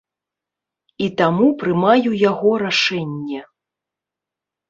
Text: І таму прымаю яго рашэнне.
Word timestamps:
І 1.07 1.09
таму 1.19 1.49
прымаю 1.63 2.09
яго 2.31 2.51
рашэнне. 2.63 3.41